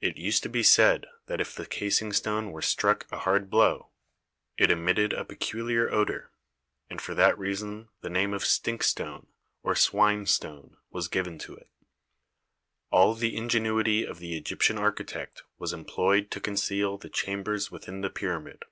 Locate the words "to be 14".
0.44-0.62